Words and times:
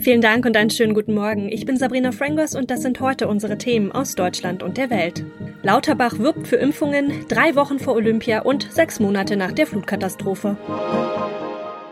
Vielen 0.00 0.22
Dank 0.22 0.46
und 0.46 0.56
einen 0.56 0.70
schönen 0.70 0.94
guten 0.94 1.12
Morgen. 1.12 1.52
Ich 1.52 1.66
bin 1.66 1.76
Sabrina 1.76 2.10
Frangos 2.10 2.54
und 2.54 2.70
das 2.70 2.80
sind 2.80 3.00
heute 3.00 3.28
unsere 3.28 3.58
Themen 3.58 3.92
aus 3.92 4.14
Deutschland 4.14 4.62
und 4.62 4.78
der 4.78 4.88
Welt. 4.88 5.26
Lauterbach 5.62 6.18
wirbt 6.18 6.48
für 6.48 6.56
Impfungen 6.56 7.26
drei 7.28 7.54
Wochen 7.54 7.78
vor 7.78 7.96
Olympia 7.96 8.40
und 8.40 8.72
sechs 8.72 8.98
Monate 8.98 9.36
nach 9.36 9.52
der 9.52 9.66
Flutkatastrophe. 9.66 10.56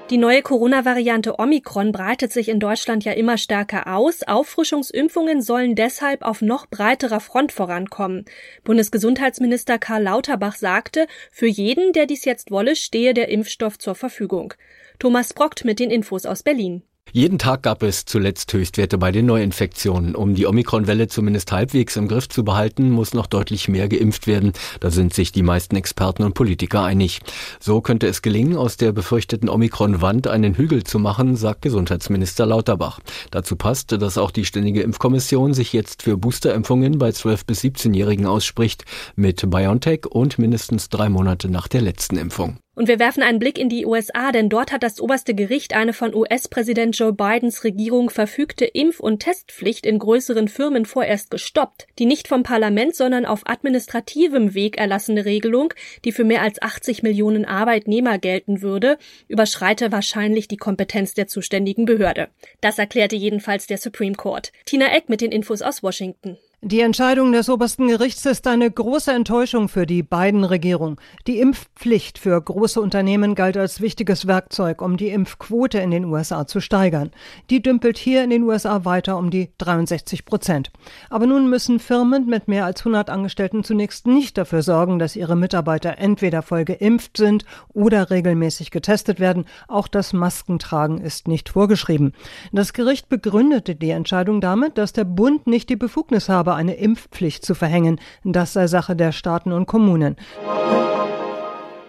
Die 0.08 0.16
neue 0.16 0.40
Corona-Variante 0.40 1.38
Omikron 1.38 1.92
breitet 1.92 2.32
sich 2.32 2.48
in 2.48 2.60
Deutschland 2.60 3.05
ja 3.05 3.12
immer 3.12 3.36
stärker 3.36 3.95
aus. 3.95 4.22
Auffrischungsimpfungen 4.22 5.43
sollen 5.43 5.75
deshalb 5.75 6.22
auf 6.22 6.40
noch 6.40 6.66
breiterer 6.66 7.20
Front 7.20 7.52
vorankommen. 7.52 8.25
Bundesgesundheitsminister 8.64 9.79
Karl 9.79 10.04
Lauterbach 10.04 10.56
sagte, 10.56 11.09
für 11.30 11.46
jeden, 11.46 11.93
der 11.93 12.06
dies 12.06 12.25
jetzt 12.25 12.50
wolle, 12.50 12.75
stehe 12.75 13.12
der 13.12 13.29
Impfstoff 13.29 13.79
zur 13.79 13.95
Verfügung. 13.95 14.54
Thomas 14.98 15.34
Brockt 15.34 15.66
mit 15.66 15.79
den 15.79 15.90
Infos 15.90 16.25
aus 16.25 16.43
Berlin. 16.43 16.84
Jeden 17.12 17.38
Tag 17.38 17.62
gab 17.62 17.82
es 17.82 18.04
zuletzt 18.04 18.52
Höchstwerte 18.52 18.98
bei 18.98 19.10
den 19.12 19.27
Neuinfektionen. 19.27 20.14
Um 20.14 20.34
die 20.34 20.46
Omikron-Welle 20.46 21.09
zumindest 21.09 21.50
halbwegs 21.52 21.96
im 21.96 22.06
Griff 22.06 22.28
zu 22.28 22.45
behalten, 22.45 22.91
muss 22.91 23.14
noch 23.14 23.27
deutlich 23.27 23.69
mehr 23.69 23.88
geimpft 23.88 24.27
werden. 24.27 24.52
Da 24.80 24.91
sind 24.91 25.14
sich 25.14 25.33
die 25.33 25.42
meisten 25.42 25.77
Experten 25.77 26.23
und 26.23 26.34
Politiker 26.34 26.83
einig. 26.83 27.20
So 27.60 27.80
könnte 27.80 28.06
es 28.06 28.20
gelingen, 28.20 28.56
aus 28.56 28.77
der 28.77 28.92
befürchteten 28.92 29.48
Omikron-Wand 29.48 30.27
einen 30.28 30.55
Hügel 30.55 30.84
zu 30.84 30.98
machen, 30.98 31.36
sagt 31.36 31.62
Gesundheitsminister 31.62 32.45
Lauterbach. 32.45 33.00
Dazu 33.30 33.56
passt, 33.56 33.92
dass 33.92 34.19
auch 34.19 34.30
die 34.30 34.45
Ständige 34.45 34.83
Impfkommission 34.83 35.55
sich 35.55 35.72
jetzt 35.72 36.02
für 36.02 36.19
Boosterimpfungen 36.19 36.98
bei 36.98 37.11
12- 37.11 37.47
bis 37.47 37.62
17-Jährigen 37.62 38.27
ausspricht, 38.27 38.84
mit 39.16 39.50
BioNTech 39.50 40.06
und 40.06 40.38
mindestens 40.38 40.88
drei 40.91 41.09
Monate 41.09 41.48
nach 41.48 41.69
der 41.69 41.80
letzten 41.80 42.16
Impfung. 42.16 42.59
Und 42.78 42.87
wir 42.87 43.00
werfen 43.00 43.24
einen 43.24 43.41
Blick 43.41 43.59
in 43.59 43.68
die 43.68 43.87
USA, 43.87 44.30
denn 44.30 44.48
dort 44.48 44.70
hat 44.70 44.84
das 44.84 45.00
oberste 45.00 45.34
Gericht 45.34 45.74
eine 45.74 45.92
von 45.92 46.14
US-Präsident 46.14 46.96
Joe 46.96 47.12
Bidens 47.12 47.64
Regierung 47.64 48.09
verfügte 48.09 48.66
Impf- 48.66 49.00
und 49.00 49.19
Testpflicht 49.19 49.84
in 49.84 49.98
größeren 49.98 50.46
Firmen 50.46 50.84
vorerst 50.84 51.33
gestoppt. 51.33 51.88
Die 51.98 52.06
nicht 52.06 52.28
vom 52.28 52.44
Parlament, 52.44 52.94
sondern 52.94 53.27
auf 53.27 53.48
administrativem 53.48 54.55
Weg 54.55 54.78
erlassene 54.78 55.25
Regelung, 55.25 55.75
die 56.05 56.12
für 56.12 56.22
mehr 56.22 56.42
als 56.42 56.62
80 56.62 57.03
Millionen 57.03 57.44
Arbeitnehmer 57.44 58.16
gelten 58.19 58.62
würde, 58.62 58.97
überschreite 59.27 59.91
wahrscheinlich 59.91 60.47
die 60.47 60.56
Kompetenz 60.56 61.14
der 61.14 61.27
zuständigen 61.27 61.84
Behörde. 61.84 62.28
Das 62.60 62.78
erklärte 62.78 63.16
jedenfalls 63.16 63.66
der 63.66 63.78
Supreme 63.78 64.14
Court. 64.14 64.53
Tina 64.66 64.94
Eck 64.94 65.08
mit 65.08 65.20
den 65.20 65.33
Infos 65.33 65.62
aus 65.62 65.83
Washington. 65.83 66.38
Die 66.61 66.81
Entscheidung 66.81 67.31
des 67.31 67.48
obersten 67.48 67.87
Gerichts 67.87 68.27
ist 68.27 68.48
eine 68.48 68.69
große 68.69 69.12
Enttäuschung 69.12 69.69
für 69.69 69.87
die 69.87 70.03
beiden 70.03 70.42
Regierungen. 70.42 70.97
Die 71.28 71.39
Impfpflicht 71.39 72.19
für 72.19 72.42
große 72.42 72.81
Unternehmen 72.81 73.37
galt 73.37 73.56
als 73.56 73.81
wichtiges 73.81 74.27
Werkzeug, 74.27 74.83
um 74.83 74.97
die 74.97 75.11
Impfquote 75.11 75.78
in 75.78 75.92
den 75.92 76.05
USA 76.06 76.48
zu 76.48 76.61
steigern. 76.61 77.12
Die 77.48 77.62
dümpelt 77.62 77.97
hier 77.97 78.25
in 78.25 78.31
den 78.31 78.42
USA 78.42 78.84
weiter 78.84 79.19
um 79.19 79.31
die 79.31 79.53
63 79.59 80.25
Prozent. 80.25 80.73
Aber 81.11 81.28
nun 81.28 81.48
müssen 81.48 81.78
Firmen 81.78 82.27
mit 82.27 82.48
mehr 82.48 82.65
als 82.65 82.81
100 82.81 83.09
Angestellten 83.09 83.62
zunächst 83.62 84.09
nicht 84.09 84.37
dafür 84.37 84.62
sorgen, 84.62 84.98
dass 84.98 85.15
ihre 85.15 85.37
Mitarbeiter 85.37 85.98
entweder 85.98 86.43
voll 86.43 86.65
geimpft 86.65 87.19
sind 87.19 87.45
oder 87.72 88.11
regelmäßig 88.11 88.72
getestet 88.72 89.20
werden. 89.20 89.45
Auch 89.69 89.87
das 89.87 90.12
Maskentragen 90.12 90.98
ist 90.98 91.28
nicht 91.28 91.50
vorgeschrieben. 91.50 92.15
Das 92.50 92.72
Gericht 92.72 93.09
begründete 93.09 93.77
die 93.77 93.91
Entscheidung 93.91 94.41
damit, 94.41 94.77
dass 94.77 94.93
der 94.93 95.05
Bund 95.05 95.47
nicht 95.47 95.69
die 95.69 95.77
Befugnis 95.77 96.28
habe, 96.28 96.47
habe, 96.48 96.58
eine 96.58 96.74
Impfpflicht 96.74 97.44
zu 97.44 97.54
verhängen. 97.54 98.00
Das 98.24 98.52
sei 98.52 98.66
Sache 98.66 98.96
der 98.96 99.12
Staaten 99.12 99.52
und 99.52 99.66
Kommunen. 99.66 100.16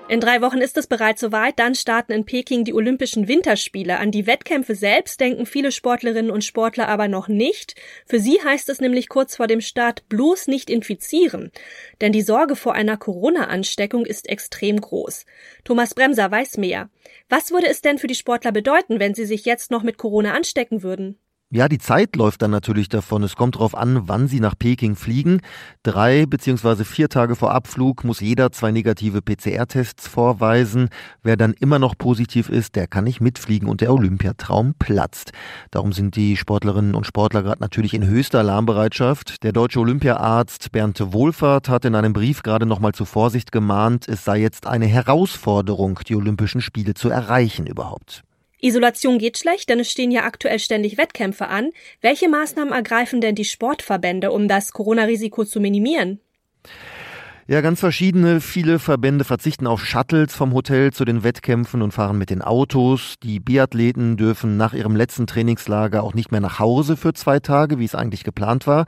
In 0.10 0.20
drei 0.20 0.42
Wochen 0.42 0.58
ist 0.58 0.76
es 0.76 0.88
bereits 0.88 1.22
soweit. 1.22 1.60
Dann 1.60 1.76
starten 1.76 2.12
in 2.14 2.26
Peking 2.26 2.64
die 2.64 2.74
Olympischen 2.74 3.28
Winterspiele. 3.28 4.00
An 4.00 4.10
die 4.10 4.26
Wettkämpfe 4.26 4.74
selbst 4.74 5.20
denken 5.22 5.46
viele 5.46 5.72
Sportlerinnen 5.72 6.32
und 6.32 6.44
Sportler 6.44 6.88
aber 6.88 7.08
noch 7.08 7.28
nicht. 7.28 7.76
Für 8.08 8.20
sie 8.20 8.40
heißt 8.44 8.70
es 8.70 8.82
nämlich 8.82 9.08
kurz 9.08 9.36
vor 9.36 9.46
dem 9.46 9.62
Start 9.62 10.10
bloß 10.10 10.48
nicht 10.48 10.72
infizieren. 10.72 11.52
Denn 12.02 12.12
die 12.12 12.24
Sorge 12.24 12.56
vor 12.56 12.74
einer 12.74 12.98
Corona-Ansteckung 12.98 14.04
ist 14.04 14.28
extrem 14.28 14.82
groß. 14.82 15.26
Thomas 15.64 15.94
Bremser 15.94 16.32
weiß 16.32 16.58
mehr. 16.58 16.90
Was 17.30 17.52
würde 17.52 17.68
es 17.68 17.82
denn 17.82 18.00
für 18.00 18.08
die 18.08 18.16
Sportler 18.16 18.52
bedeuten, 18.52 19.00
wenn 19.00 19.14
sie 19.14 19.26
sich 19.26 19.46
jetzt 19.46 19.70
noch 19.70 19.84
mit 19.84 20.00
Corona 20.00 20.34
anstecken 20.34 20.82
würden? 20.82 21.20
Ja, 21.52 21.68
die 21.68 21.80
Zeit 21.80 22.16
läuft 22.16 22.44
dann 22.44 22.52
natürlich 22.52 22.90
davon. 22.90 23.24
Es 23.24 23.36
kommt 23.36 23.56
darauf 23.56 23.74
an, 23.74 24.08
wann 24.08 24.28
Sie 24.28 24.40
nach 24.40 24.54
Peking 24.56 24.96
fliegen. 24.96 25.42
Drei 25.82 26.28
beziehungsweise 26.28 26.86
vier 26.86 27.10
Tage 27.10 27.36
vor 27.36 27.56
Abflug 27.56 28.04
muss 28.04 28.20
jeder 28.20 28.52
zwei 28.52 28.70
negative 28.70 29.24
PCR-Tests 29.24 30.08
vorweisen. 30.08 30.90
Wer 31.24 31.38
dann 31.38 31.54
immer 31.54 31.80
noch 31.80 31.98
positiv 31.98 32.50
ist, 32.50 32.76
der 32.76 32.86
kann 32.86 33.04
nicht 33.04 33.20
mitfliegen 33.20 33.68
und 33.68 33.82
der 33.82 33.92
Olympiatraum 33.92 34.76
platzt. 34.78 35.32
Darum 35.72 35.92
sind 35.92 36.16
die 36.16 36.38
Sportlerinnen 36.38 36.94
und 36.94 37.08
Sportler 37.08 37.42
gerade 37.42 37.62
natürlich 37.62 37.96
in 37.96 38.06
höchster 38.06 38.42
Alarmbereitschaft. 38.42 39.42
Der 39.42 39.52
deutsche 39.52 39.80
Olympiaarzt 39.80 40.72
Bernd 40.72 41.02
Wohlfahrt 41.14 41.68
hat 41.68 41.84
in 41.84 41.96
einem 41.96 42.14
Brief 42.14 42.44
gerade 42.44 42.68
nochmal 42.68 42.92
zu 42.92 43.06
Vorsicht 43.06 43.52
gemahnt, 43.52 44.08
es 44.08 44.24
sei 44.24 44.40
jetzt 44.40 44.68
eine 44.68 44.86
Herausforderung, 44.86 46.00
die 46.08 46.16
Olympischen 46.16 46.62
Spiele 46.62 46.94
zu 46.94 47.10
erreichen 47.10 47.66
überhaupt. 47.66 48.24
Isolation 48.62 49.18
geht 49.18 49.38
schlecht, 49.38 49.70
denn 49.70 49.80
es 49.80 49.90
stehen 49.90 50.12
ja 50.12 50.24
aktuell 50.24 50.60
ständig 50.60 50.98
Wettkämpfe 50.98 51.48
an. 51.48 51.70
Welche 52.02 52.30
Maßnahmen 52.30 52.74
ergreifen 52.74 53.22
denn 53.22 53.36
die 53.36 53.46
Sportverbände, 53.46 54.32
um 54.32 54.48
das 54.48 54.74
Corona-Risiko 54.74 55.46
zu 55.46 55.60
minimieren? 55.60 56.20
Ja, 57.48 57.62
ganz 57.62 57.80
verschiedene. 57.80 58.42
Viele 58.42 58.78
Verbände 58.78 59.24
verzichten 59.24 59.66
auf 59.66 59.84
Shuttles 59.84 60.36
vom 60.36 60.54
Hotel 60.54 60.94
zu 60.94 61.04
den 61.04 61.24
Wettkämpfen 61.24 61.82
und 61.82 61.94
fahren 61.94 62.20
mit 62.20 62.30
den 62.30 62.44
Autos. 62.44 63.16
Die 63.24 63.40
Biathleten 63.40 64.18
dürfen 64.18 64.56
nach 64.56 64.74
ihrem 64.74 64.96
letzten 64.96 65.26
Trainingslager 65.26 66.04
auch 66.04 66.14
nicht 66.14 66.32
mehr 66.32 66.42
nach 66.42 66.60
Hause 66.60 66.96
für 66.96 67.14
zwei 67.14 67.40
Tage, 67.40 67.80
wie 67.80 67.86
es 67.86 67.96
eigentlich 67.96 68.24
geplant 68.24 68.68
war. 68.68 68.86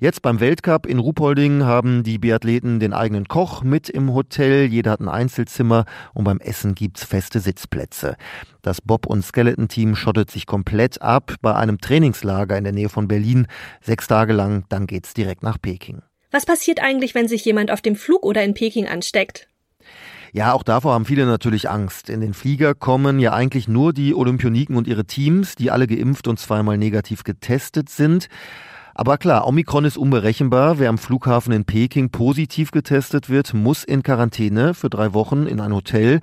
Jetzt 0.00 0.22
beim 0.22 0.38
Weltcup 0.38 0.86
in 0.86 1.00
Ruhpolding 1.00 1.64
haben 1.64 2.04
die 2.04 2.18
Biathleten 2.18 2.78
den 2.78 2.92
eigenen 2.92 3.26
Koch 3.26 3.64
mit 3.64 3.88
im 3.88 4.14
Hotel. 4.14 4.66
Jeder 4.66 4.92
hat 4.92 5.00
ein 5.00 5.08
Einzelzimmer 5.08 5.86
und 6.14 6.22
beim 6.22 6.38
Essen 6.38 6.76
gibt's 6.76 7.02
feste 7.02 7.40
Sitzplätze. 7.40 8.14
Das 8.62 8.80
Bob- 8.80 9.06
und 9.06 9.24
Skeleton-Team 9.24 9.96
schottet 9.96 10.30
sich 10.30 10.46
komplett 10.46 11.02
ab 11.02 11.34
bei 11.42 11.52
einem 11.56 11.80
Trainingslager 11.80 12.56
in 12.56 12.62
der 12.62 12.72
Nähe 12.72 12.88
von 12.88 13.08
Berlin. 13.08 13.48
Sechs 13.80 14.06
Tage 14.06 14.34
lang, 14.34 14.66
dann 14.68 14.86
geht's 14.86 15.14
direkt 15.14 15.42
nach 15.42 15.60
Peking. 15.60 16.02
Was 16.30 16.46
passiert 16.46 16.80
eigentlich, 16.80 17.16
wenn 17.16 17.26
sich 17.26 17.44
jemand 17.44 17.72
auf 17.72 17.80
dem 17.80 17.96
Flug 17.96 18.24
oder 18.24 18.44
in 18.44 18.54
Peking 18.54 18.86
ansteckt? 18.86 19.48
Ja, 20.32 20.52
auch 20.52 20.62
davor 20.62 20.92
haben 20.92 21.06
viele 21.06 21.26
natürlich 21.26 21.68
Angst. 21.68 22.08
In 22.08 22.20
den 22.20 22.34
Flieger 22.34 22.76
kommen 22.76 23.18
ja 23.18 23.32
eigentlich 23.32 23.66
nur 23.66 23.92
die 23.92 24.14
Olympioniken 24.14 24.76
und 24.76 24.86
ihre 24.86 25.06
Teams, 25.06 25.56
die 25.56 25.72
alle 25.72 25.88
geimpft 25.88 26.28
und 26.28 26.38
zweimal 26.38 26.78
negativ 26.78 27.24
getestet 27.24 27.88
sind. 27.88 28.28
Aber 28.98 29.16
klar, 29.16 29.46
Omikron 29.46 29.84
ist 29.84 29.96
unberechenbar. 29.96 30.80
Wer 30.80 30.88
am 30.88 30.98
Flughafen 30.98 31.52
in 31.52 31.64
Peking 31.64 32.10
positiv 32.10 32.72
getestet 32.72 33.30
wird, 33.30 33.54
muss 33.54 33.84
in 33.84 34.02
Quarantäne 34.02 34.74
für 34.74 34.90
drei 34.90 35.14
Wochen 35.14 35.46
in 35.46 35.60
ein 35.60 35.72
Hotel. 35.72 36.18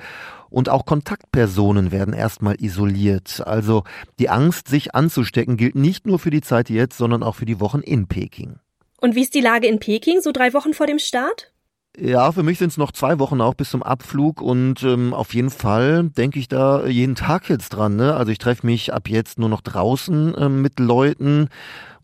Und 0.50 0.68
auch 0.68 0.86
Kontaktpersonen 0.86 1.94
werden 1.94 2.14
erstmal 2.14 2.62
isoliert. 2.62 3.42
Also 3.48 3.86
die 4.20 4.28
Angst, 4.28 4.68
sich 4.68 4.94
anzustecken, 4.94 5.56
gilt 5.56 5.76
nicht 5.76 6.06
nur 6.06 6.20
für 6.20 6.32
die 6.32 6.42
Zeit 6.42 6.70
jetzt, 6.70 6.98
sondern 6.98 7.24
auch 7.24 7.36
für 7.36 7.46
die 7.46 7.62
Wochen 7.62 7.80
in 7.80 8.08
Peking. 8.08 8.60
Und 9.00 9.16
wie 9.16 9.22
ist 9.22 9.36
die 9.36 9.42
Lage 9.42 9.68
in 9.68 9.80
Peking, 9.80 10.20
so 10.20 10.34
drei 10.34 10.54
Wochen 10.54 10.74
vor 10.74 10.86
dem 10.86 11.00
Start? 11.00 11.54
Ja, 11.98 12.30
für 12.34 12.44
mich 12.44 12.58
sind 12.58 12.72
es 12.72 12.78
noch 12.78 12.92
zwei 12.92 13.20
Wochen 13.20 13.40
auch 13.40 13.54
bis 13.54 13.70
zum 13.70 13.84
Abflug 13.84 14.42
und 14.42 14.84
ähm, 14.84 15.14
auf 15.14 15.34
jeden 15.34 15.50
Fall 15.50 16.10
denke 16.10 16.40
ich 16.40 16.50
da 16.50 16.86
jeden 16.86 17.16
Tag 17.16 17.48
jetzt 17.48 17.70
dran. 17.70 17.96
Ne? 17.96 18.14
Also 18.16 18.34
ich 18.34 18.38
treffe 18.38 18.66
mich 18.66 18.94
ab 18.94 19.08
jetzt 19.08 19.40
nur 19.40 19.48
noch 19.48 19.62
draußen 19.62 20.36
ähm, 20.38 20.62
mit 20.62 20.78
Leuten 20.82 21.48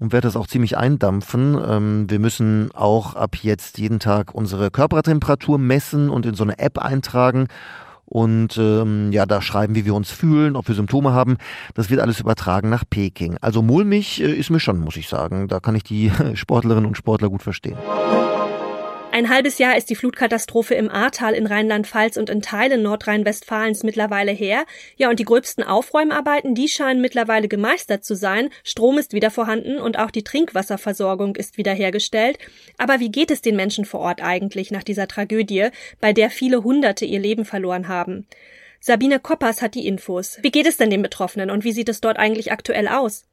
und 0.01 0.11
werde 0.11 0.27
das 0.27 0.35
auch 0.35 0.47
ziemlich 0.47 0.77
eindampfen. 0.77 1.57
Ähm, 1.63 2.09
wir 2.09 2.19
müssen 2.19 2.71
auch 2.73 3.15
ab 3.15 3.35
jetzt 3.41 3.77
jeden 3.77 3.99
Tag 3.99 4.33
unsere 4.33 4.71
Körpertemperatur 4.71 5.59
messen 5.59 6.09
und 6.09 6.25
in 6.25 6.33
so 6.33 6.43
eine 6.43 6.57
App 6.57 6.79
eintragen. 6.79 7.47
Und 8.05 8.57
ähm, 8.57 9.11
ja, 9.13 9.25
da 9.25 9.41
schreiben, 9.41 9.75
wie 9.75 9.85
wir 9.85 9.93
uns 9.93 10.09
fühlen, 10.09 10.57
ob 10.57 10.67
wir 10.67 10.75
Symptome 10.75 11.13
haben. 11.13 11.37
Das 11.75 11.89
wird 11.89 12.01
alles 12.01 12.19
übertragen 12.19 12.69
nach 12.69 12.83
Peking. 12.89 13.37
Also 13.41 13.61
mulmig 13.61 14.21
äh, 14.21 14.33
ist 14.33 14.49
mir 14.49 14.59
schon, 14.59 14.79
muss 14.79 14.97
ich 14.97 15.07
sagen. 15.07 15.47
Da 15.47 15.59
kann 15.59 15.75
ich 15.75 15.83
die 15.83 16.11
Sportlerinnen 16.33 16.87
und 16.87 16.97
Sportler 16.97 17.29
gut 17.29 17.43
verstehen. 17.43 17.77
Ein 19.13 19.27
halbes 19.27 19.57
Jahr 19.57 19.75
ist 19.75 19.89
die 19.89 19.95
Flutkatastrophe 19.95 20.73
im 20.73 20.89
Ahrtal 20.89 21.33
in 21.33 21.45
Rheinland-Pfalz 21.45 22.15
und 22.15 22.29
in 22.29 22.41
Teilen 22.41 22.81
Nordrhein-Westfalens 22.81 23.83
mittlerweile 23.83 24.31
her. 24.31 24.63
Ja, 24.95 25.09
und 25.09 25.19
die 25.19 25.25
gröbsten 25.25 25.65
Aufräumarbeiten, 25.65 26.55
die 26.55 26.69
scheinen 26.69 27.01
mittlerweile 27.01 27.49
gemeistert 27.49 28.05
zu 28.05 28.15
sein. 28.15 28.47
Strom 28.63 28.97
ist 28.97 29.11
wieder 29.11 29.29
vorhanden 29.29 29.79
und 29.79 29.99
auch 29.99 30.11
die 30.11 30.23
Trinkwasserversorgung 30.23 31.35
ist 31.35 31.57
wiederhergestellt. 31.57 32.37
Aber 32.77 33.01
wie 33.01 33.11
geht 33.11 33.31
es 33.31 33.41
den 33.41 33.57
Menschen 33.57 33.83
vor 33.83 33.99
Ort 33.99 34.23
eigentlich 34.23 34.71
nach 34.71 34.83
dieser 34.83 35.09
Tragödie, 35.09 35.67
bei 35.99 36.13
der 36.13 36.29
viele 36.29 36.63
Hunderte 36.63 37.03
ihr 37.03 37.19
Leben 37.19 37.43
verloren 37.43 37.89
haben? 37.89 38.25
Sabine 38.83 39.19
Koppers 39.19 39.61
hat 39.61 39.75
die 39.75 39.85
Infos. 39.85 40.39
Wie 40.41 40.49
geht 40.49 40.65
es 40.65 40.77
denn 40.77 40.89
den 40.89 41.03
Betroffenen 41.03 41.51
und 41.51 41.63
wie 41.63 41.71
sieht 41.71 41.87
es 41.87 42.01
dort 42.01 42.17
eigentlich 42.17 42.51
aktuell 42.51 42.87
aus? 42.87 43.25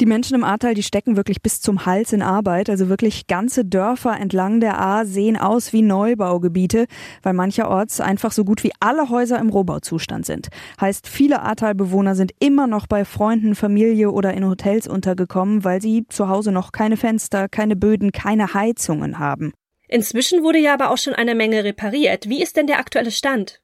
Die 0.00 0.06
Menschen 0.06 0.36
im 0.36 0.44
Ahrtal, 0.44 0.74
die 0.74 0.84
stecken 0.84 1.16
wirklich 1.16 1.42
bis 1.42 1.60
zum 1.60 1.86
Hals 1.86 2.12
in 2.12 2.22
Arbeit. 2.22 2.70
Also 2.70 2.88
wirklich 2.88 3.26
ganze 3.26 3.64
Dörfer 3.64 4.16
entlang 4.20 4.60
der 4.60 4.78
Ahr 4.78 5.04
sehen 5.04 5.36
aus 5.36 5.72
wie 5.72 5.82
Neubaugebiete, 5.82 6.86
weil 7.24 7.32
mancherorts 7.32 8.00
einfach 8.00 8.30
so 8.30 8.44
gut 8.44 8.62
wie 8.62 8.70
alle 8.78 9.08
Häuser 9.08 9.40
im 9.40 9.48
Rohbauzustand 9.48 10.24
sind. 10.24 10.50
Heißt, 10.80 11.08
viele 11.08 11.42
Ahrtalbewohner 11.42 12.14
sind 12.14 12.30
immer 12.38 12.68
noch 12.68 12.86
bei 12.86 13.04
Freunden, 13.04 13.56
Familie 13.56 14.12
oder 14.12 14.34
in 14.34 14.46
Hotels 14.46 14.86
untergekommen, 14.86 15.64
weil 15.64 15.82
sie 15.82 16.06
zu 16.10 16.28
Hause 16.28 16.52
noch 16.52 16.70
keine 16.70 16.96
Fenster, 16.96 17.48
keine 17.48 17.74
Böden, 17.74 18.12
keine 18.12 18.54
Heizungen 18.54 19.18
haben. 19.18 19.52
Inzwischen 19.88 20.44
wurde 20.44 20.58
ja 20.58 20.74
aber 20.74 20.90
auch 20.90 20.98
schon 20.98 21.14
eine 21.14 21.34
Menge 21.34 21.64
repariert. 21.64 22.28
Wie 22.28 22.40
ist 22.40 22.56
denn 22.56 22.68
der 22.68 22.78
aktuelle 22.78 23.10
Stand? 23.10 23.61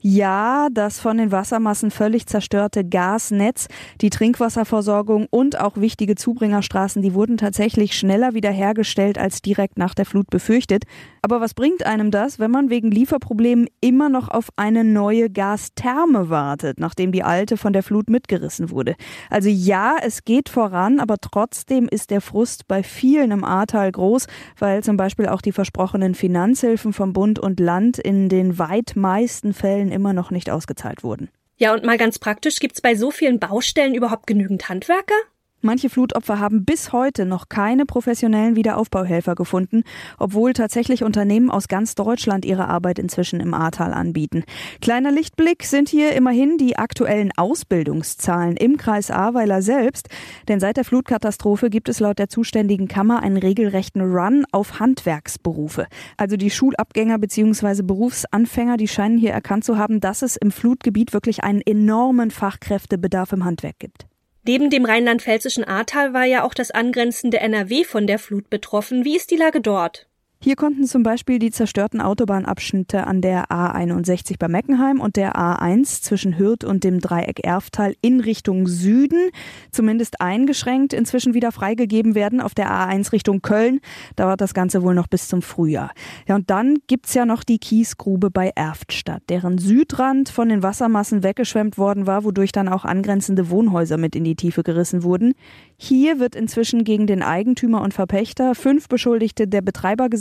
Ja, 0.00 0.68
das 0.72 0.98
von 0.98 1.18
den 1.18 1.32
Wassermassen 1.32 1.90
völlig 1.90 2.26
zerstörte 2.26 2.84
Gasnetz, 2.84 3.68
die 4.00 4.10
Trinkwasserversorgung 4.10 5.26
und 5.30 5.60
auch 5.60 5.76
wichtige 5.76 6.14
Zubringerstraßen, 6.14 7.02
die 7.02 7.14
wurden 7.14 7.36
tatsächlich 7.36 7.96
schneller 7.96 8.34
wiederhergestellt 8.34 9.18
als 9.18 9.42
direkt 9.42 9.78
nach 9.78 9.94
der 9.94 10.06
Flut 10.06 10.28
befürchtet. 10.30 10.84
Aber 11.22 11.40
was 11.40 11.54
bringt 11.54 11.84
einem 11.84 12.10
das, 12.10 12.38
wenn 12.38 12.50
man 12.50 12.70
wegen 12.70 12.90
Lieferproblemen 12.90 13.68
immer 13.80 14.08
noch 14.08 14.28
auf 14.28 14.48
eine 14.56 14.84
neue 14.84 15.30
Gastherme 15.30 16.30
wartet, 16.30 16.80
nachdem 16.80 17.12
die 17.12 17.22
alte 17.22 17.56
von 17.56 17.72
der 17.72 17.82
Flut 17.82 18.08
mitgerissen 18.10 18.70
wurde? 18.70 18.96
Also 19.28 19.48
ja, 19.48 19.96
es 20.02 20.24
geht 20.24 20.48
voran, 20.48 20.98
aber 20.98 21.16
trotzdem 21.20 21.88
ist 21.88 22.10
der 22.10 22.20
Frust 22.20 22.66
bei 22.68 22.82
vielen 22.82 23.30
im 23.30 23.44
Ahrtal 23.44 23.92
groß, 23.92 24.26
weil 24.58 24.82
zum 24.82 24.96
Beispiel 24.96 25.28
auch 25.28 25.42
die 25.42 25.52
versprochenen 25.52 26.14
Finanzhilfen 26.14 26.92
vom 26.92 27.12
Bund 27.12 27.38
und 27.38 27.60
Land 27.60 27.98
in 27.98 28.28
den 28.28 28.58
weit 28.58 28.96
meisten 28.96 29.52
Fällen 29.60 29.92
immer 29.92 30.12
noch 30.12 30.30
nicht 30.30 30.50
ausgezahlt 30.50 31.04
wurden. 31.04 31.28
Ja, 31.56 31.74
und 31.74 31.84
mal 31.84 31.98
ganz 31.98 32.18
praktisch, 32.18 32.58
gibt's 32.58 32.80
bei 32.80 32.94
so 32.94 33.10
vielen 33.10 33.38
Baustellen 33.38 33.94
überhaupt 33.94 34.26
genügend 34.26 34.68
Handwerker? 34.70 35.14
Manche 35.62 35.90
Flutopfer 35.90 36.38
haben 36.38 36.64
bis 36.64 36.92
heute 36.92 37.26
noch 37.26 37.50
keine 37.50 37.84
professionellen 37.84 38.56
Wiederaufbauhelfer 38.56 39.34
gefunden, 39.34 39.82
obwohl 40.18 40.54
tatsächlich 40.54 41.04
Unternehmen 41.04 41.50
aus 41.50 41.68
ganz 41.68 41.94
Deutschland 41.94 42.46
ihre 42.46 42.68
Arbeit 42.68 42.98
inzwischen 42.98 43.40
im 43.40 43.52
Ahrtal 43.52 43.92
anbieten. 43.92 44.44
Kleiner 44.80 45.12
Lichtblick 45.12 45.64
sind 45.64 45.90
hier 45.90 46.12
immerhin 46.12 46.56
die 46.56 46.78
aktuellen 46.78 47.30
Ausbildungszahlen 47.36 48.56
im 48.56 48.78
Kreis 48.78 49.10
Ahrweiler 49.10 49.60
selbst, 49.60 50.08
denn 50.48 50.60
seit 50.60 50.78
der 50.78 50.84
Flutkatastrophe 50.84 51.68
gibt 51.68 51.90
es 51.90 52.00
laut 52.00 52.18
der 52.18 52.30
zuständigen 52.30 52.88
Kammer 52.88 53.22
einen 53.22 53.36
regelrechten 53.36 54.00
Run 54.00 54.46
auf 54.52 54.80
Handwerksberufe. 54.80 55.88
Also 56.16 56.38
die 56.38 56.50
Schulabgänger 56.50 57.18
bzw. 57.18 57.82
Berufsanfänger, 57.82 58.78
die 58.78 58.88
scheinen 58.88 59.18
hier 59.18 59.32
erkannt 59.32 59.64
zu 59.64 59.76
haben, 59.76 60.00
dass 60.00 60.22
es 60.22 60.36
im 60.36 60.52
Flutgebiet 60.52 61.12
wirklich 61.12 61.44
einen 61.44 61.60
enormen 61.60 62.30
Fachkräftebedarf 62.30 63.32
im 63.32 63.44
Handwerk 63.44 63.78
gibt. 63.78 64.09
Neben 64.44 64.70
dem 64.70 64.84
rheinland-pfälzischen 64.84 65.64
Ahrtal 65.64 66.12
war 66.12 66.24
ja 66.24 66.42
auch 66.44 66.54
das 66.54 66.70
angrenzende 66.70 67.40
NRW 67.40 67.84
von 67.84 68.06
der 68.06 68.18
Flut 68.18 68.50
betroffen. 68.50 69.04
Wie 69.04 69.16
ist 69.16 69.30
die 69.30 69.36
Lage 69.36 69.60
dort? 69.60 70.09
Hier 70.42 70.56
konnten 70.56 70.86
zum 70.86 71.02
Beispiel 71.02 71.38
die 71.38 71.50
zerstörten 71.50 72.00
Autobahnabschnitte 72.00 73.06
an 73.06 73.20
der 73.20 73.50
A61 73.50 74.36
bei 74.38 74.48
Meckenheim 74.48 74.98
und 74.98 75.16
der 75.16 75.36
A1 75.36 76.00
zwischen 76.00 76.38
Hürth 76.38 76.64
und 76.64 76.82
dem 76.82 76.98
Dreieck 76.98 77.40
Erftal 77.44 77.94
in 78.00 78.20
Richtung 78.20 78.66
Süden 78.66 79.32
zumindest 79.70 80.22
eingeschränkt 80.22 80.94
inzwischen 80.94 81.34
wieder 81.34 81.52
freigegeben 81.52 82.14
werden. 82.14 82.40
Auf 82.40 82.54
der 82.54 82.70
A1 82.70 83.12
Richtung 83.12 83.42
Köln 83.42 83.80
dauert 84.16 84.40
das 84.40 84.54
Ganze 84.54 84.82
wohl 84.82 84.94
noch 84.94 85.08
bis 85.08 85.28
zum 85.28 85.42
Frühjahr. 85.42 85.90
Ja, 86.26 86.36
und 86.36 86.48
dann 86.48 86.78
gibt's 86.86 87.12
ja 87.12 87.26
noch 87.26 87.44
die 87.44 87.58
Kiesgrube 87.58 88.30
bei 88.30 88.50
Erftstadt, 88.54 89.22
deren 89.28 89.58
Südrand 89.58 90.30
von 90.30 90.48
den 90.48 90.62
Wassermassen 90.62 91.22
weggeschwemmt 91.22 91.76
worden 91.76 92.06
war, 92.06 92.24
wodurch 92.24 92.52
dann 92.52 92.70
auch 92.70 92.86
angrenzende 92.86 93.50
Wohnhäuser 93.50 93.98
mit 93.98 94.16
in 94.16 94.24
die 94.24 94.36
Tiefe 94.36 94.62
gerissen 94.62 95.02
wurden. 95.02 95.34
Hier 95.76 96.18
wird 96.18 96.34
inzwischen 96.34 96.84
gegen 96.84 97.06
den 97.06 97.22
Eigentümer 97.22 97.82
und 97.82 97.92
Verpächter, 97.92 98.54
fünf 98.54 98.88
Beschuldigte 98.88 99.46
der 99.46 99.60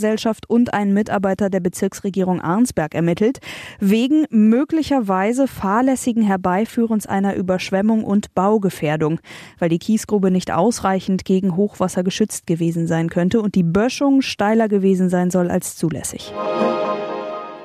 Betreibergesellschaft 0.09 0.50
und 0.50 0.73
einen 0.73 0.94
Mitarbeiter 0.94 1.50
der 1.50 1.59
Bezirksregierung 1.59 2.41
Arnsberg 2.41 2.95
ermittelt, 2.95 3.39
wegen 3.79 4.25
möglicherweise 4.29 5.47
fahrlässigen 5.47 6.23
Herbeiführens 6.23 7.06
einer 7.06 7.35
Überschwemmung 7.35 8.03
und 8.03 8.33
Baugefährdung, 8.33 9.19
weil 9.59 9.69
die 9.69 9.79
Kiesgrube 9.79 10.31
nicht 10.31 10.51
ausreichend 10.51 11.25
gegen 11.25 11.56
Hochwasser 11.56 12.03
geschützt 12.03 12.47
gewesen 12.47 12.88
sein 12.88 13.09
könnte 13.09 13.41
und 13.41 13.56
die 13.56 13.63
Böschung 13.63 14.21
steiler 14.21 14.67
gewesen 14.67 15.09
sein 15.09 15.29
soll 15.29 15.50
als 15.51 15.75
zulässig. 15.75 16.33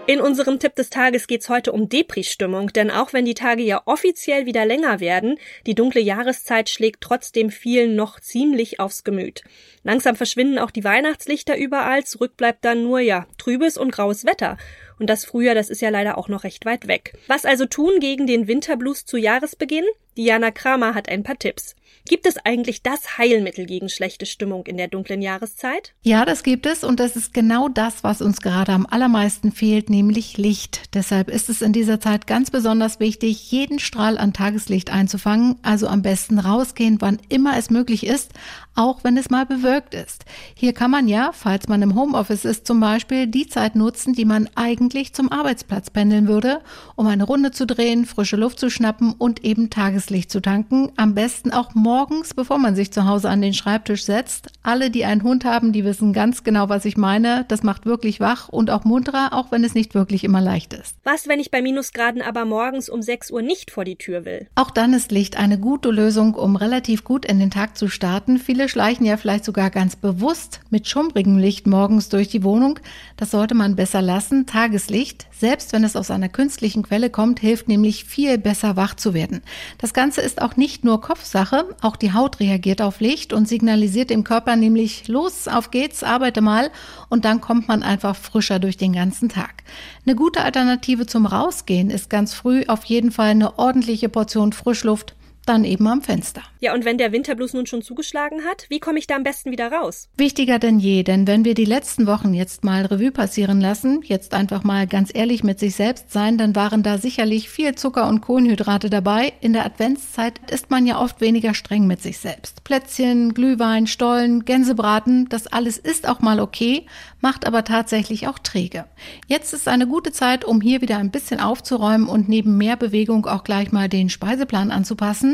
In 0.06 0.20
unserem 0.20 0.58
Tipp 0.58 0.74
des 0.74 0.90
Tages 0.90 1.26
geht's 1.26 1.48
heute 1.48 1.72
um 1.72 1.88
Depri-Stimmung, 1.88 2.74
denn 2.74 2.90
auch 2.90 3.14
wenn 3.14 3.24
die 3.24 3.32
Tage 3.32 3.62
ja 3.62 3.80
offiziell 3.86 4.44
wieder 4.44 4.66
länger 4.66 5.00
werden, 5.00 5.38
die 5.66 5.74
dunkle 5.74 6.02
Jahreszeit 6.02 6.68
schlägt 6.68 7.00
trotzdem 7.00 7.50
vielen 7.50 7.96
noch 7.96 8.20
ziemlich 8.20 8.80
aufs 8.80 9.04
Gemüt. 9.04 9.44
Langsam 9.82 10.14
verschwinden 10.14 10.58
auch 10.58 10.70
die 10.70 10.84
Weihnachtslichter 10.84 11.56
überall, 11.56 12.04
zurück 12.04 12.36
bleibt 12.36 12.66
dann 12.66 12.82
nur, 12.82 13.00
ja, 13.00 13.26
trübes 13.38 13.78
und 13.78 13.92
graues 13.92 14.26
Wetter. 14.26 14.58
Und 14.98 15.08
das 15.08 15.24
Frühjahr, 15.24 15.54
das 15.54 15.70
ist 15.70 15.82
ja 15.82 15.90
leider 15.90 16.18
auch 16.18 16.28
noch 16.28 16.44
recht 16.44 16.64
weit 16.64 16.86
weg. 16.86 17.14
Was 17.26 17.44
also 17.44 17.66
tun 17.66 18.00
gegen 18.00 18.26
den 18.26 18.46
Winterblues 18.46 19.04
zu 19.04 19.16
Jahresbeginn? 19.16 19.84
Diana 20.16 20.50
Kramer 20.52 20.94
hat 20.94 21.08
ein 21.08 21.24
paar 21.24 21.38
Tipps. 21.38 21.74
Gibt 22.06 22.26
es 22.26 22.36
eigentlich 22.36 22.82
das 22.82 23.16
Heilmittel 23.16 23.64
gegen 23.64 23.88
schlechte 23.88 24.26
Stimmung 24.26 24.66
in 24.66 24.76
der 24.76 24.88
dunklen 24.88 25.22
Jahreszeit? 25.22 25.94
Ja, 26.02 26.26
das 26.26 26.42
gibt 26.42 26.66
es 26.66 26.84
und 26.84 27.00
das 27.00 27.16
ist 27.16 27.32
genau 27.32 27.70
das, 27.70 28.04
was 28.04 28.20
uns 28.20 28.42
gerade 28.42 28.72
am 28.72 28.86
allermeisten 28.86 29.52
fehlt, 29.52 29.88
nämlich 29.88 30.36
Licht. 30.36 30.94
Deshalb 30.94 31.30
ist 31.30 31.48
es 31.48 31.62
in 31.62 31.72
dieser 31.72 32.00
Zeit 32.00 32.26
ganz 32.26 32.50
besonders 32.50 33.00
wichtig, 33.00 33.50
jeden 33.50 33.78
Strahl 33.78 34.18
an 34.18 34.34
Tageslicht 34.34 34.90
einzufangen, 34.90 35.56
also 35.62 35.86
am 35.86 36.02
besten 36.02 36.38
rausgehen, 36.38 37.00
wann 37.00 37.20
immer 37.30 37.56
es 37.56 37.70
möglich 37.70 38.06
ist, 38.06 38.32
auch 38.74 39.02
wenn 39.02 39.16
es 39.16 39.30
mal 39.30 39.46
bewölkt 39.46 39.94
ist. 39.94 40.26
Hier 40.54 40.74
kann 40.74 40.90
man 40.90 41.08
ja, 41.08 41.30
falls 41.32 41.68
man 41.68 41.80
im 41.80 41.94
Homeoffice 41.94 42.44
ist, 42.44 42.66
zum 42.66 42.80
Beispiel 42.80 43.28
die 43.28 43.46
Zeit 43.46 43.76
nutzen, 43.76 44.12
die 44.12 44.26
man 44.26 44.50
eigentlich 44.56 44.83
zum 44.90 45.32
Arbeitsplatz 45.32 45.90
pendeln 45.90 46.28
würde, 46.28 46.60
um 46.96 47.06
eine 47.06 47.24
Runde 47.24 47.50
zu 47.50 47.66
drehen, 47.66 48.04
frische 48.04 48.36
Luft 48.36 48.58
zu 48.58 48.70
schnappen 48.70 49.12
und 49.12 49.44
eben 49.44 49.70
Tageslicht 49.70 50.30
zu 50.30 50.40
tanken. 50.40 50.92
Am 50.96 51.14
besten 51.14 51.52
auch 51.52 51.74
morgens 51.74 52.34
bevor 52.34 52.58
man 52.58 52.74
sich 52.74 52.92
zu 52.92 53.06
Hause 53.06 53.28
an 53.28 53.40
den 53.40 53.54
Schreibtisch 53.54 54.04
setzt. 54.04 54.48
Alle, 54.62 54.90
die 54.90 55.04
einen 55.04 55.22
Hund 55.22 55.44
haben, 55.44 55.72
die 55.72 55.84
wissen 55.84 56.12
ganz 56.12 56.44
genau, 56.44 56.68
was 56.68 56.84
ich 56.84 56.96
meine. 56.96 57.44
Das 57.48 57.62
macht 57.62 57.86
wirklich 57.86 58.20
wach 58.20 58.48
und 58.48 58.70
auch 58.70 58.84
munterer, 58.84 59.32
auch 59.32 59.50
wenn 59.50 59.64
es 59.64 59.74
nicht 59.74 59.94
wirklich 59.94 60.24
immer 60.24 60.40
leicht 60.40 60.72
ist. 60.74 60.96
Was, 61.04 61.28
wenn 61.28 61.40
ich 61.40 61.50
bei 61.50 61.62
Minusgraden 61.62 62.22
aber 62.22 62.44
morgens 62.44 62.88
um 62.88 63.02
6 63.02 63.30
Uhr 63.30 63.42
nicht 63.42 63.70
vor 63.70 63.84
die 63.84 63.96
Tür 63.96 64.24
will? 64.24 64.48
Auch 64.54 64.70
dann 64.70 64.92
ist 64.92 65.12
Licht 65.12 65.36
eine 65.36 65.58
gute 65.58 65.90
Lösung, 65.90 66.34
um 66.34 66.56
relativ 66.56 67.04
gut 67.04 67.24
in 67.24 67.38
den 67.38 67.50
Tag 67.50 67.76
zu 67.76 67.88
starten. 67.88 68.38
Viele 68.38 68.68
schleichen 68.68 69.06
ja 69.06 69.16
vielleicht 69.16 69.44
sogar 69.44 69.70
ganz 69.70 69.96
bewusst 69.96 70.60
mit 70.70 70.88
schummrigem 70.88 71.38
Licht 71.38 71.66
morgens 71.66 72.08
durch 72.08 72.28
die 72.28 72.42
Wohnung. 72.42 72.78
Das 73.16 73.30
sollte 73.30 73.54
man 73.54 73.76
besser 73.76 74.02
lassen. 74.02 74.46
Tageslicht, 74.74 75.26
selbst 75.30 75.72
wenn 75.72 75.84
es 75.84 75.94
aus 75.94 76.10
einer 76.10 76.28
künstlichen 76.28 76.82
Quelle 76.82 77.08
kommt, 77.08 77.38
hilft 77.38 77.68
nämlich 77.68 78.04
viel 78.04 78.38
besser 78.38 78.74
wach 78.74 78.96
zu 78.96 79.14
werden. 79.14 79.40
Das 79.78 79.94
Ganze 79.94 80.20
ist 80.20 80.42
auch 80.42 80.56
nicht 80.56 80.82
nur 80.82 81.00
Kopfsache, 81.00 81.76
auch 81.80 81.94
die 81.94 82.12
Haut 82.12 82.40
reagiert 82.40 82.82
auf 82.82 82.98
Licht 82.98 83.32
und 83.32 83.46
signalisiert 83.46 84.10
dem 84.10 84.24
Körper 84.24 84.56
nämlich, 84.56 85.06
los, 85.06 85.46
auf 85.46 85.70
geht's, 85.70 86.02
arbeite 86.02 86.40
mal. 86.40 86.72
Und 87.08 87.24
dann 87.24 87.40
kommt 87.40 87.68
man 87.68 87.84
einfach 87.84 88.16
frischer 88.16 88.58
durch 88.58 88.76
den 88.76 88.92
ganzen 88.92 89.28
Tag. 89.28 89.62
Eine 90.04 90.16
gute 90.16 90.42
Alternative 90.42 91.06
zum 91.06 91.26
Rausgehen 91.26 91.90
ist 91.90 92.10
ganz 92.10 92.34
früh 92.34 92.64
auf 92.66 92.84
jeden 92.84 93.12
Fall 93.12 93.28
eine 93.28 93.60
ordentliche 93.60 94.08
Portion 94.08 94.52
Frischluft 94.52 95.14
dann 95.44 95.64
eben 95.64 95.86
am 95.86 96.02
Fenster. 96.02 96.42
Ja, 96.60 96.72
und 96.74 96.84
wenn 96.84 96.98
der 96.98 97.12
Winterblues 97.12 97.52
nun 97.52 97.66
schon 97.66 97.82
zugeschlagen 97.82 98.44
hat, 98.44 98.66
wie 98.68 98.80
komme 98.80 98.98
ich 98.98 99.06
da 99.06 99.16
am 99.16 99.22
besten 99.22 99.50
wieder 99.50 99.70
raus? 99.70 100.08
Wichtiger 100.16 100.58
denn 100.58 100.78
je, 100.78 101.02
denn 101.02 101.26
wenn 101.26 101.44
wir 101.44 101.54
die 101.54 101.64
letzten 101.64 102.06
Wochen 102.06 102.32
jetzt 102.32 102.64
mal 102.64 102.86
Revue 102.86 103.12
passieren 103.12 103.60
lassen, 103.60 104.00
jetzt 104.02 104.34
einfach 104.34 104.64
mal 104.64 104.86
ganz 104.86 105.10
ehrlich 105.12 105.44
mit 105.44 105.58
sich 105.58 105.74
selbst 105.74 106.12
sein, 106.12 106.38
dann 106.38 106.56
waren 106.56 106.82
da 106.82 106.98
sicherlich 106.98 107.50
viel 107.50 107.74
Zucker 107.74 108.08
und 108.08 108.22
Kohlenhydrate 108.22 108.88
dabei. 108.88 109.34
In 109.40 109.52
der 109.52 109.66
Adventszeit 109.66 110.50
ist 110.50 110.70
man 110.70 110.86
ja 110.86 111.00
oft 111.00 111.20
weniger 111.20 111.54
streng 111.54 111.86
mit 111.86 112.00
sich 112.00 112.18
selbst. 112.18 112.64
Plätzchen, 112.64 113.34
Glühwein, 113.34 113.86
Stollen, 113.86 114.44
Gänsebraten, 114.44 115.28
das 115.28 115.46
alles 115.46 115.76
ist 115.76 116.08
auch 116.08 116.20
mal 116.20 116.40
okay, 116.40 116.86
macht 117.20 117.46
aber 117.46 117.64
tatsächlich 117.64 118.26
auch 118.28 118.38
träge. 118.38 118.86
Jetzt 119.26 119.52
ist 119.52 119.68
eine 119.68 119.86
gute 119.86 120.12
Zeit, 120.12 120.44
um 120.44 120.60
hier 120.60 120.80
wieder 120.80 120.98
ein 120.98 121.10
bisschen 121.10 121.40
aufzuräumen 121.40 122.08
und 122.08 122.28
neben 122.28 122.56
mehr 122.56 122.76
Bewegung 122.76 123.26
auch 123.26 123.44
gleich 123.44 123.72
mal 123.72 123.88
den 123.88 124.08
Speiseplan 124.08 124.70
anzupassen 124.70 125.33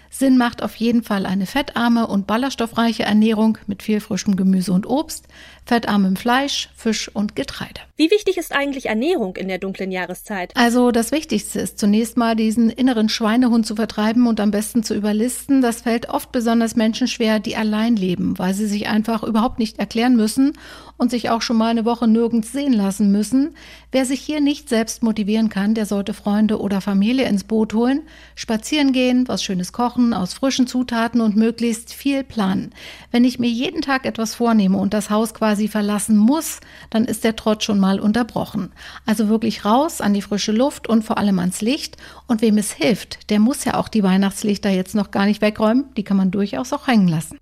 Sinn 0.13 0.37
macht 0.37 0.61
auf 0.61 0.75
jeden 0.75 1.03
Fall 1.03 1.25
eine 1.25 1.45
fettarme 1.45 2.05
und 2.05 2.27
ballaststoffreiche 2.27 3.03
Ernährung 3.03 3.57
mit 3.65 3.81
viel 3.81 4.01
frischem 4.01 4.35
Gemüse 4.35 4.73
und 4.73 4.85
Obst, 4.85 5.25
fettarmem 5.65 6.17
Fleisch, 6.17 6.69
Fisch 6.75 7.09
und 7.13 7.35
Getreide. 7.35 7.79
Wie 7.95 8.11
wichtig 8.11 8.37
ist 8.37 8.51
eigentlich 8.51 8.87
Ernährung 8.87 9.37
in 9.37 9.47
der 9.47 9.57
dunklen 9.57 9.89
Jahreszeit? 9.89 10.51
Also 10.55 10.91
das 10.91 11.13
Wichtigste 11.13 11.61
ist 11.61 11.79
zunächst 11.79 12.17
mal 12.17 12.35
diesen 12.35 12.69
inneren 12.69 13.07
Schweinehund 13.07 13.65
zu 13.65 13.75
vertreiben 13.75 14.27
und 14.27 14.39
am 14.41 14.51
besten 14.51 14.83
zu 14.83 14.95
überlisten. 14.95 15.61
Das 15.61 15.83
fällt 15.83 16.09
oft 16.09 16.31
besonders 16.31 16.75
Menschen 16.75 17.07
schwer, 17.07 17.39
die 17.39 17.55
allein 17.55 17.95
leben, 17.95 18.37
weil 18.37 18.53
sie 18.53 18.67
sich 18.67 18.89
einfach 18.89 19.23
überhaupt 19.23 19.59
nicht 19.59 19.79
erklären 19.79 20.17
müssen 20.17 20.53
und 20.97 21.09
sich 21.09 21.29
auch 21.29 21.41
schon 21.41 21.57
mal 21.57 21.69
eine 21.69 21.85
Woche 21.85 22.07
nirgends 22.07 22.51
sehen 22.51 22.73
lassen 22.73 23.11
müssen. 23.11 23.55
Wer 23.91 24.05
sich 24.05 24.19
hier 24.19 24.41
nicht 24.41 24.67
selbst 24.67 25.03
motivieren 25.03 25.49
kann, 25.49 25.73
der 25.73 25.85
sollte 25.85 26.13
Freunde 26.13 26.59
oder 26.59 26.81
Familie 26.81 27.27
ins 27.27 27.43
Boot 27.43 27.73
holen, 27.73 28.01
spazieren 28.35 28.93
gehen, 28.93 29.27
was 29.27 29.43
Schönes 29.43 29.73
kochen, 29.73 30.00
aus 30.13 30.33
frischen 30.33 30.67
Zutaten 30.67 31.21
und 31.21 31.35
möglichst 31.35 31.93
viel 31.93 32.23
planen. 32.23 32.73
Wenn 33.11 33.23
ich 33.23 33.39
mir 33.39 33.49
jeden 33.49 33.81
Tag 33.81 34.05
etwas 34.05 34.35
vornehme 34.35 34.77
und 34.77 34.93
das 34.93 35.09
Haus 35.09 35.33
quasi 35.33 35.67
verlassen 35.67 36.17
muss, 36.17 36.59
dann 36.89 37.05
ist 37.05 37.23
der 37.23 37.35
Trott 37.35 37.63
schon 37.63 37.79
mal 37.79 37.99
unterbrochen. 37.99 38.71
Also 39.05 39.29
wirklich 39.29 39.63
raus 39.63 40.01
an 40.01 40.13
die 40.13 40.21
frische 40.21 40.51
Luft 40.51 40.89
und 40.89 41.03
vor 41.03 41.17
allem 41.17 41.39
ans 41.39 41.61
Licht. 41.61 41.97
Und 42.27 42.41
wem 42.41 42.57
es 42.57 42.71
hilft, 42.71 43.29
der 43.29 43.39
muss 43.39 43.63
ja 43.63 43.75
auch 43.75 43.87
die 43.87 44.03
Weihnachtslichter 44.03 44.69
jetzt 44.69 44.95
noch 44.95 45.11
gar 45.11 45.25
nicht 45.25 45.41
wegräumen. 45.41 45.85
Die 45.95 46.03
kann 46.03 46.17
man 46.17 46.31
durchaus 46.31 46.73
auch 46.73 46.87
hängen 46.87 47.07
lassen. 47.07 47.37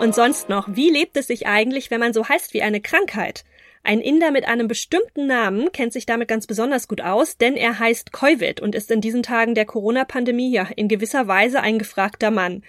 Und 0.00 0.14
sonst 0.14 0.48
noch, 0.48 0.68
wie 0.68 0.90
lebt 0.90 1.16
es 1.16 1.28
sich 1.28 1.46
eigentlich, 1.46 1.90
wenn 1.90 2.00
man 2.00 2.12
so 2.12 2.28
heißt 2.28 2.52
wie 2.52 2.62
eine 2.62 2.80
Krankheit? 2.80 3.44
Ein 3.86 4.00
Inder 4.00 4.30
mit 4.30 4.48
einem 4.48 4.66
bestimmten 4.66 5.26
Namen 5.26 5.70
kennt 5.70 5.92
sich 5.92 6.06
damit 6.06 6.26
ganz 6.26 6.46
besonders 6.46 6.88
gut 6.88 7.02
aus, 7.02 7.36
denn 7.36 7.54
er 7.54 7.78
heißt 7.78 8.12
Koivid 8.12 8.60
und 8.60 8.74
ist 8.74 8.90
in 8.90 9.02
diesen 9.02 9.22
Tagen 9.22 9.54
der 9.54 9.66
Corona-Pandemie 9.66 10.50
ja 10.50 10.66
in 10.74 10.88
gewisser 10.88 11.28
Weise 11.28 11.60
ein 11.60 11.78
gefragter 11.78 12.30
Mann. 12.30 12.62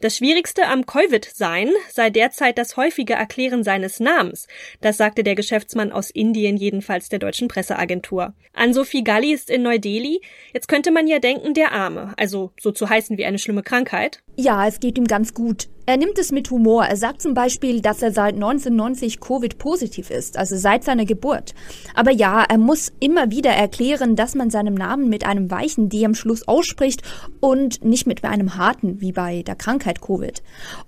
Das 0.00 0.16
Schwierigste 0.16 0.66
am 0.66 0.86
Covid-Sein 0.86 1.70
sei 1.90 2.08
derzeit 2.08 2.56
das 2.56 2.78
häufige 2.78 3.12
Erklären 3.12 3.62
seines 3.64 4.00
Namens. 4.00 4.48
Das 4.80 4.96
sagte 4.96 5.22
der 5.22 5.34
Geschäftsmann 5.34 5.92
aus 5.92 6.10
Indien 6.10 6.56
jedenfalls 6.56 7.10
der 7.10 7.18
deutschen 7.18 7.48
Presseagentur. 7.48 8.32
An 8.54 8.72
Sophie 8.72 9.04
Galli 9.04 9.32
ist 9.32 9.50
in 9.50 9.62
Neu-Delhi. 9.62 10.22
Jetzt 10.54 10.68
könnte 10.68 10.90
man 10.90 11.06
ja 11.06 11.18
denken, 11.18 11.52
der 11.52 11.72
Arme, 11.72 12.14
also 12.16 12.50
so 12.58 12.72
zu 12.72 12.88
heißen 12.88 13.18
wie 13.18 13.26
eine 13.26 13.38
schlimme 13.38 13.62
Krankheit. 13.62 14.22
Ja, 14.36 14.66
es 14.66 14.80
geht 14.80 14.96
ihm 14.96 15.06
ganz 15.06 15.34
gut. 15.34 15.68
Er 15.84 15.96
nimmt 15.96 16.16
es 16.18 16.30
mit 16.30 16.48
Humor. 16.50 16.84
Er 16.84 16.96
sagt 16.96 17.22
zum 17.22 17.34
Beispiel, 17.34 17.80
dass 17.80 18.02
er 18.02 18.12
seit 18.12 18.34
1990 18.34 19.18
Covid-positiv 19.18 20.10
ist, 20.10 20.36
also 20.36 20.56
seit 20.56 20.84
seiner 20.84 21.04
Geburt. 21.04 21.54
Aber 21.94 22.12
ja, 22.12 22.44
er 22.48 22.58
muss 22.58 22.92
immer 23.00 23.32
wieder 23.32 23.50
erklären, 23.50 24.14
dass 24.14 24.36
man 24.36 24.48
seinen 24.50 24.74
Namen 24.74 25.08
mit 25.08 25.26
einem 25.26 25.50
weichen 25.50 25.88
D 25.88 26.04
am 26.04 26.14
Schluss 26.14 26.46
ausspricht 26.46 27.02
und 27.40 27.84
nicht 27.84 28.06
mit 28.06 28.22
einem 28.22 28.56
harten, 28.56 29.00
wie 29.00 29.10
bei 29.10 29.42
der 29.42 29.56
Krankheit 29.56 30.00
Covid. 30.00 30.42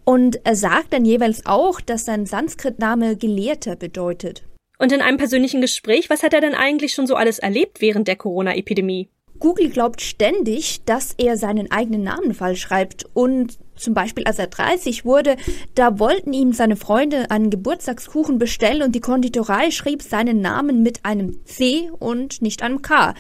Und 0.04 0.38
er 0.44 0.54
sagt 0.54 0.92
dann 0.92 1.04
jeweils 1.04 1.44
auch, 1.44 1.80
dass 1.80 2.04
sein 2.04 2.24
Sanskrit-Name 2.24 3.16
Gelehrter 3.16 3.74
bedeutet. 3.74 4.44
Und 4.78 4.92
in 4.92 5.00
einem 5.00 5.18
persönlichen 5.18 5.60
Gespräch, 5.60 6.08
was 6.08 6.22
hat 6.22 6.34
er 6.34 6.40
denn 6.40 6.54
eigentlich 6.54 6.94
schon 6.94 7.06
so 7.08 7.16
alles 7.16 7.40
erlebt 7.40 7.80
während 7.80 8.06
der 8.06 8.16
Corona-Epidemie? 8.16 9.08
Google 9.38 9.68
glaubt 9.68 10.00
ständig, 10.00 10.84
dass 10.84 11.14
er 11.18 11.36
seinen 11.36 11.70
eigenen 11.70 12.02
Namen 12.02 12.34
falsch 12.34 12.60
schreibt 12.60 13.06
und 13.14 13.58
zum 13.76 13.94
Beispiel 13.94 14.24
als 14.24 14.38
er 14.38 14.46
30 14.46 15.04
wurde, 15.04 15.36
da 15.74 15.98
wollten 15.98 16.32
ihm 16.32 16.52
seine 16.52 16.76
Freunde 16.76 17.30
einen 17.30 17.50
Geburtstagskuchen 17.50 18.38
bestellen 18.38 18.82
und 18.82 18.94
die 18.94 19.00
Konditorei 19.00 19.70
schrieb 19.70 20.02
seinen 20.02 20.40
Namen 20.40 20.82
mit 20.82 21.04
einem 21.04 21.44
C 21.44 21.90
und 21.98 22.40
nicht 22.40 22.62
einem 22.62 22.82
K. 22.82 23.14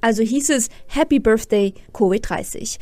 Also 0.00 0.22
hieß 0.22 0.50
es 0.50 0.68
Happy 0.88 1.20
Birthday 1.20 1.74
Covid-30. 1.92 2.78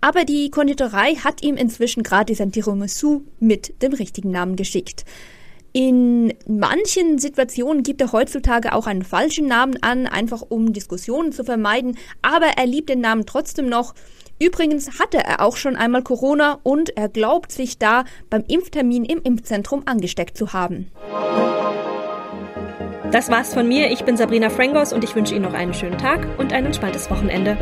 Aber 0.00 0.24
die 0.24 0.50
Konditorei 0.50 1.14
hat 1.14 1.42
ihm 1.42 1.56
inzwischen 1.56 2.02
gratis 2.02 2.40
ein 2.40 2.50
Tiramisu 2.50 3.22
mit 3.38 3.82
dem 3.82 3.92
richtigen 3.92 4.30
Namen 4.30 4.56
geschickt. 4.56 5.04
In 5.72 6.34
manchen 6.46 7.18
Situationen 7.18 7.82
gibt 7.82 8.02
er 8.02 8.12
heutzutage 8.12 8.74
auch 8.74 8.86
einen 8.86 9.04
falschen 9.04 9.46
Namen 9.46 9.78
an, 9.82 10.06
einfach 10.06 10.42
um 10.46 10.74
Diskussionen 10.74 11.32
zu 11.32 11.44
vermeiden, 11.44 11.96
aber 12.20 12.46
er 12.58 12.66
liebt 12.66 12.90
den 12.90 13.00
Namen 13.00 13.24
trotzdem 13.24 13.70
noch. 13.70 13.94
Übrigens 14.38 14.98
hatte 14.98 15.18
er 15.18 15.40
auch 15.40 15.56
schon 15.56 15.76
einmal 15.76 16.02
Corona 16.02 16.58
und 16.62 16.96
er 16.96 17.08
glaubt 17.08 17.52
sich 17.52 17.78
da 17.78 18.04
beim 18.28 18.44
Impftermin 18.46 19.04
im 19.04 19.22
Impfzentrum 19.22 19.82
angesteckt 19.86 20.36
zu 20.36 20.52
haben. 20.52 20.90
Das 23.10 23.30
war's 23.30 23.54
von 23.54 23.68
mir. 23.68 23.90
Ich 23.90 24.04
bin 24.04 24.16
Sabrina 24.16 24.50
Frangos 24.50 24.92
und 24.92 25.04
ich 25.04 25.14
wünsche 25.14 25.34
Ihnen 25.34 25.44
noch 25.44 25.54
einen 25.54 25.74
schönen 25.74 25.98
Tag 25.98 26.26
und 26.38 26.52
ein 26.52 26.66
entspanntes 26.66 27.10
Wochenende. 27.10 27.56